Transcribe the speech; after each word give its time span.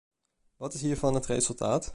Wat 0.57 0.73
is 0.73 0.81
hiervan 0.81 1.13
het 1.13 1.25
resultaat? 1.25 1.89